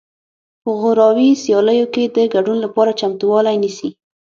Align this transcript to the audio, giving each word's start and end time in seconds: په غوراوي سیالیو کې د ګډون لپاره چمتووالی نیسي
په 0.63 0.69
غوراوي 0.79 1.29
سیالیو 1.43 1.91
کې 1.93 2.03
د 2.15 2.17
ګډون 2.33 2.57
لپاره 2.65 2.97
چمتووالی 2.99 3.55
نیسي 3.63 3.89